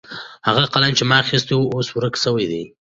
هغه 0.47 0.63
قلم 0.73 0.91
چې 0.97 1.03
ما 1.09 1.17
اخیستی 1.23 1.53
و 1.55 1.69
اوس 1.73 1.87
ورک 1.91 2.15
سوی 2.23 2.45
دی. 2.51 2.63